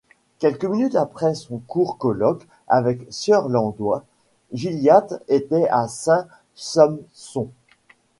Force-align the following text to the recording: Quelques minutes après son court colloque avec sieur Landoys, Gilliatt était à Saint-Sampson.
Quelques 0.39 0.65
minutes 0.65 0.95
après 0.95 1.35
son 1.35 1.59
court 1.59 1.99
colloque 1.99 2.47
avec 2.67 3.05
sieur 3.11 3.49
Landoys, 3.49 4.03
Gilliatt 4.51 5.23
était 5.27 5.67
à 5.69 5.87
Saint-Sampson. 5.87 7.51